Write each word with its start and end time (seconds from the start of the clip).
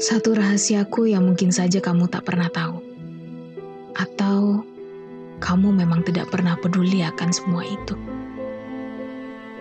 Satu 0.00 0.32
rahasiaku 0.32 1.12
yang 1.12 1.28
mungkin 1.28 1.52
saja 1.52 1.76
kamu 1.76 2.08
tak 2.08 2.24
pernah 2.24 2.48
tahu. 2.48 2.80
Atau 3.92 4.64
kamu 5.44 5.76
memang 5.76 6.00
tidak 6.08 6.32
pernah 6.32 6.56
peduli 6.56 7.04
akan 7.04 7.28
semua 7.28 7.68
itu. 7.68 7.92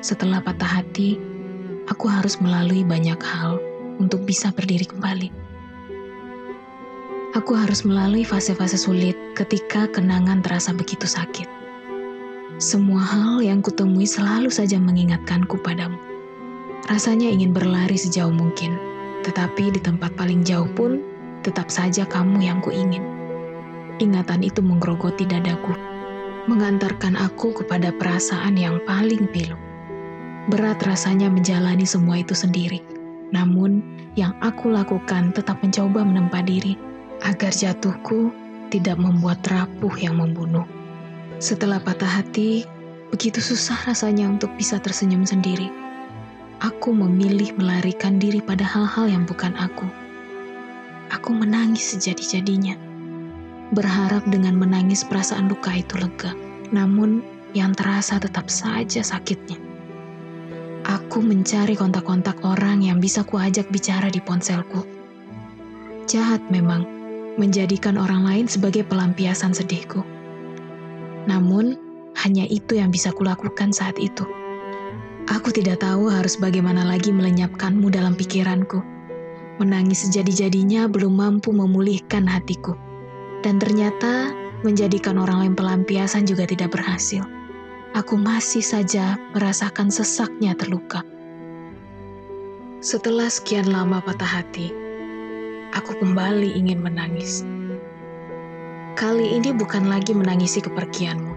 Setelah 0.00 0.40
patah 0.40 0.80
hati, 0.80 1.20
aku 1.84 2.08
harus 2.08 2.40
melalui 2.40 2.80
banyak 2.80 3.20
hal 3.20 3.60
untuk 4.00 4.24
bisa 4.24 4.48
berdiri 4.56 4.88
kembali. 4.88 5.28
Aku 7.36 7.52
harus 7.52 7.84
melalui 7.84 8.24
fase-fase 8.24 8.80
sulit 8.80 9.12
ketika 9.36 9.84
kenangan 9.92 10.40
terasa 10.40 10.72
begitu 10.72 11.04
sakit. 11.04 11.44
Semua 12.56 13.04
hal 13.04 13.44
yang 13.44 13.60
kutemui 13.60 14.08
selalu 14.08 14.48
saja 14.48 14.80
mengingatkanku 14.80 15.60
padamu. 15.60 16.00
Rasanya 16.88 17.28
ingin 17.28 17.52
berlari 17.52 18.00
sejauh 18.00 18.32
mungkin, 18.32 18.91
tetapi 19.22 19.74
di 19.74 19.80
tempat 19.80 20.14
paling 20.18 20.42
jauh 20.42 20.68
pun, 20.74 21.02
tetap 21.46 21.70
saja 21.70 22.06
kamu 22.06 22.42
yang 22.42 22.58
kuingin. 22.62 23.02
Ingatan 24.02 24.42
itu 24.42 24.62
menggerogoti 24.62 25.26
dadaku, 25.26 25.74
mengantarkan 26.50 27.14
aku 27.14 27.54
kepada 27.62 27.94
perasaan 27.94 28.58
yang 28.58 28.82
paling 28.82 29.30
pilu. 29.30 29.54
Berat 30.50 30.82
rasanya 30.82 31.30
menjalani 31.30 31.86
semua 31.86 32.18
itu 32.18 32.34
sendiri. 32.34 32.82
Namun, 33.30 33.80
yang 34.18 34.34
aku 34.42 34.68
lakukan 34.74 35.30
tetap 35.30 35.62
mencoba 35.62 36.02
menempa 36.02 36.42
diri 36.42 36.74
agar 37.22 37.54
jatuhku 37.54 38.34
tidak 38.74 38.98
membuat 38.98 39.38
rapuh 39.46 39.94
yang 40.02 40.18
membunuh. 40.18 40.66
Setelah 41.38 41.78
patah 41.78 42.22
hati, 42.22 42.66
begitu 43.14 43.38
susah 43.38 43.78
rasanya 43.86 44.26
untuk 44.26 44.50
bisa 44.58 44.82
tersenyum 44.82 45.22
sendiri 45.22 45.81
aku 46.62 46.94
memilih 46.94 47.50
melarikan 47.58 48.22
diri 48.22 48.38
pada 48.38 48.62
hal-hal 48.62 49.10
yang 49.10 49.26
bukan 49.26 49.50
aku. 49.58 49.90
Aku 51.10 51.34
menangis 51.34 51.90
sejadi-jadinya, 51.92 52.78
berharap 53.74 54.22
dengan 54.30 54.54
menangis 54.54 55.02
perasaan 55.02 55.50
duka 55.50 55.74
itu 55.74 55.98
lega, 55.98 56.32
namun 56.70 57.20
yang 57.52 57.74
terasa 57.74 58.22
tetap 58.22 58.46
saja 58.46 59.02
sakitnya. 59.02 59.58
Aku 60.86 61.18
mencari 61.18 61.74
kontak-kontak 61.74 62.38
orang 62.46 62.86
yang 62.86 63.02
bisa 63.02 63.26
kuajak 63.26 63.66
bicara 63.74 64.06
di 64.06 64.22
ponselku. 64.22 64.86
Jahat 66.06 66.40
memang, 66.48 66.86
menjadikan 67.42 67.98
orang 67.98 68.22
lain 68.22 68.46
sebagai 68.46 68.86
pelampiasan 68.86 69.50
sedihku. 69.50 70.06
Namun, 71.26 71.74
hanya 72.22 72.46
itu 72.46 72.78
yang 72.78 72.90
bisa 72.94 73.10
kulakukan 73.14 73.70
saat 73.74 73.98
itu. 73.98 74.26
Aku 75.30 75.54
tidak 75.54 75.86
tahu 75.86 76.10
harus 76.10 76.34
bagaimana 76.34 76.82
lagi 76.82 77.14
melenyapkanmu 77.14 77.94
dalam 77.94 78.18
pikiranku. 78.18 78.82
Menangis 79.62 80.10
sejadi-jadinya 80.10 80.90
belum 80.90 81.14
mampu 81.14 81.54
memulihkan 81.54 82.26
hatiku. 82.26 82.74
Dan 83.46 83.62
ternyata 83.62 84.34
menjadikan 84.66 85.18
orang 85.22 85.46
lain 85.46 85.54
pelampiasan 85.54 86.26
juga 86.26 86.42
tidak 86.46 86.74
berhasil. 86.74 87.22
Aku 87.94 88.18
masih 88.18 88.64
saja 88.64 89.20
merasakan 89.36 89.92
sesaknya 89.92 90.58
terluka. 90.58 91.06
Setelah 92.82 93.30
sekian 93.30 93.70
lama 93.70 94.02
patah 94.02 94.42
hati, 94.42 94.74
aku 95.70 96.02
kembali 96.02 96.56
ingin 96.58 96.82
menangis. 96.82 97.46
Kali 98.98 99.38
ini 99.38 99.54
bukan 99.54 99.86
lagi 99.86 100.18
menangisi 100.18 100.58
kepergianmu. 100.58 101.34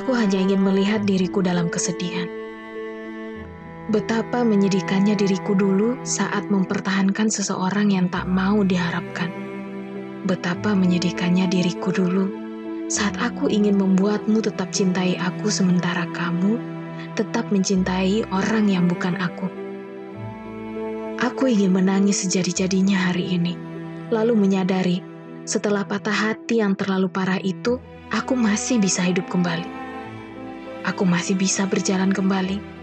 Aku 0.00 0.14
hanya 0.14 0.38
ingin 0.38 0.62
melihat 0.62 1.04
diriku 1.04 1.44
dalam 1.44 1.66
kesedihan. 1.66 2.37
Betapa 3.88 4.44
menyedihkannya 4.44 5.16
diriku 5.16 5.56
dulu 5.56 5.96
saat 6.04 6.52
mempertahankan 6.52 7.32
seseorang 7.32 7.88
yang 7.88 8.12
tak 8.12 8.28
mau 8.28 8.60
diharapkan. 8.60 9.32
Betapa 10.28 10.76
menyedihkannya 10.76 11.48
diriku 11.48 11.88
dulu 11.88 12.28
saat 12.92 13.16
aku 13.16 13.48
ingin 13.48 13.80
membuatmu 13.80 14.44
tetap 14.44 14.76
cintai 14.76 15.16
aku 15.16 15.48
sementara 15.48 16.04
kamu 16.12 16.60
tetap 17.16 17.48
mencintai 17.48 18.28
orang 18.28 18.68
yang 18.68 18.84
bukan 18.92 19.16
aku. 19.16 19.48
Aku 21.24 21.48
ingin 21.48 21.72
menangis 21.72 22.28
sejadi-jadinya 22.28 23.08
hari 23.08 23.40
ini, 23.40 23.56
lalu 24.12 24.36
menyadari 24.36 25.00
setelah 25.48 25.88
patah 25.88 26.12
hati 26.12 26.60
yang 26.60 26.76
terlalu 26.76 27.08
parah 27.08 27.40
itu, 27.40 27.80
aku 28.12 28.36
masih 28.36 28.84
bisa 28.84 29.00
hidup 29.00 29.32
kembali. 29.32 29.64
Aku 30.84 31.08
masih 31.08 31.40
bisa 31.40 31.64
berjalan 31.64 32.12
kembali 32.12 32.76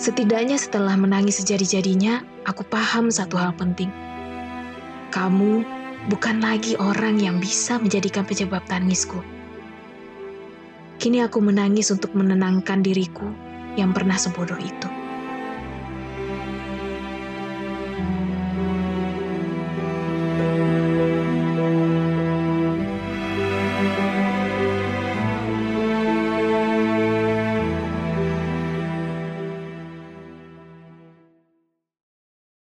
Setidaknya 0.00 0.56
setelah 0.56 0.96
menangis 0.96 1.44
sejadi-jadinya, 1.44 2.24
aku 2.48 2.64
paham 2.64 3.12
satu 3.12 3.36
hal 3.36 3.52
penting. 3.52 3.92
Kamu 5.12 5.60
bukan 6.08 6.40
lagi 6.40 6.72
orang 6.80 7.20
yang 7.20 7.36
bisa 7.36 7.76
menjadikan 7.76 8.24
penyebab 8.24 8.64
tangisku. 8.64 9.20
Kini 10.96 11.20
aku 11.20 11.44
menangis 11.44 11.92
untuk 11.92 12.16
menenangkan 12.16 12.80
diriku 12.80 13.28
yang 13.76 13.92
pernah 13.92 14.16
sebodoh 14.16 14.56
itu. 14.56 14.99